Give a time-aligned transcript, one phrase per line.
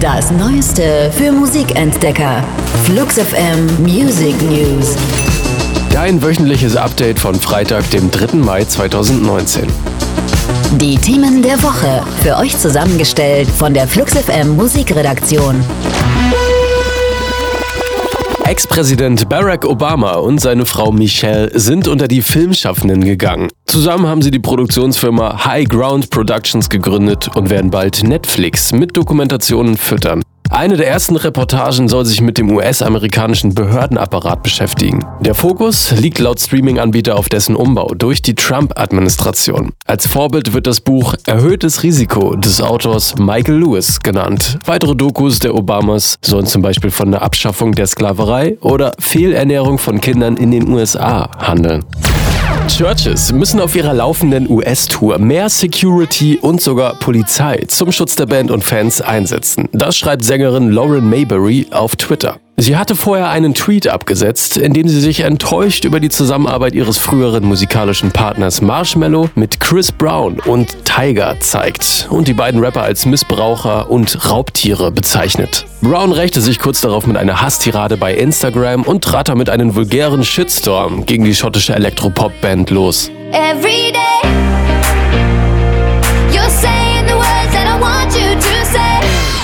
[0.00, 2.42] Das Neueste für Musikentdecker.
[2.84, 4.96] Flux FM Music News.
[5.92, 8.36] Dein wöchentliches Update von Freitag, dem 3.
[8.36, 9.66] Mai 2019.
[10.78, 12.02] Die Themen der Woche.
[12.22, 15.62] Für euch zusammengestellt von der Flux FM Musikredaktion.
[18.52, 23.48] Ex-Präsident Barack Obama und seine Frau Michelle sind unter die Filmschaffenden gegangen.
[23.64, 29.78] Zusammen haben sie die Produktionsfirma High Ground Productions gegründet und werden bald Netflix mit Dokumentationen
[29.78, 30.22] füttern.
[30.52, 35.02] Eine der ersten Reportagen soll sich mit dem US-amerikanischen Behördenapparat beschäftigen.
[35.20, 39.72] Der Fokus liegt laut Streaming-Anbieter auf dessen Umbau durch die Trump-Administration.
[39.86, 44.58] Als Vorbild wird das Buch Erhöhtes Risiko des Autors Michael Lewis genannt.
[44.66, 50.02] Weitere Dokus der Obamas sollen zum Beispiel von der Abschaffung der Sklaverei oder Fehlernährung von
[50.02, 51.82] Kindern in den USA handeln.
[52.68, 58.50] Churches müssen auf ihrer laufenden US-Tour mehr Security und sogar Polizei zum Schutz der Band
[58.50, 59.68] und Fans einsetzen.
[59.72, 62.38] Das schreibt Sängerin Lauren Mayberry auf Twitter.
[62.62, 66.96] Sie hatte vorher einen Tweet abgesetzt, in dem sie sich enttäuscht über die Zusammenarbeit ihres
[66.96, 73.04] früheren musikalischen Partners Marshmallow mit Chris Brown und Tiger zeigt und die beiden Rapper als
[73.04, 75.66] Missbraucher und Raubtiere bezeichnet.
[75.80, 80.22] Brown rächte sich kurz darauf mit einer Hasstirade bei Instagram und trat damit einen vulgären
[80.22, 83.10] Shitstorm gegen die schottische Elektropop-Band los.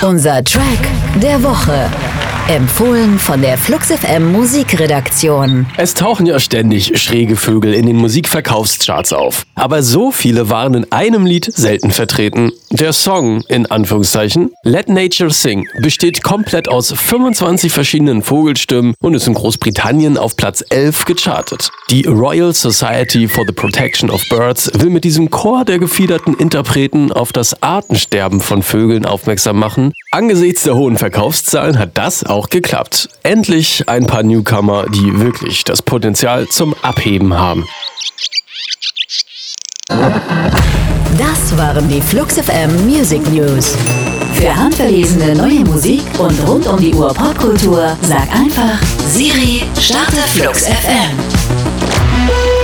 [0.02, 0.62] Unser Track
[1.20, 1.91] der Woche.
[2.48, 5.66] Empfohlen von der Flux FM Musikredaktion.
[5.77, 9.44] Es tauchen ja ständig schräge Vögel in den Musikverkaufscharts auf.
[9.55, 12.52] Aber so viele waren in einem Lied selten vertreten.
[12.70, 19.27] Der Song, in Anführungszeichen, Let Nature Sing, besteht komplett aus 25 verschiedenen Vogelstimmen und ist
[19.27, 21.68] in Großbritannien auf Platz 11 gechartet.
[21.90, 27.12] Die Royal Society for the Protection of Birds will mit diesem Chor der gefiederten Interpreten
[27.12, 29.92] auf das Artensterben von Vögeln aufmerksam machen.
[30.12, 33.08] Angesichts der hohen Verkaufszahlen hat das auch auch geklappt.
[33.25, 37.67] Endlich ein paar Newcomer, die wirklich das Potenzial zum Abheben haben.
[39.89, 43.74] Das waren die Flux FM Music News.
[44.35, 50.64] Für handverlesene neue Musik und rund um die Uhr Popkultur sag einfach Siri, starte Flux
[50.64, 52.58] FM.